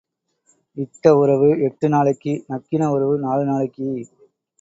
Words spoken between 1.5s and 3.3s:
எட்டு நாளைக்கு நக்கின உறவு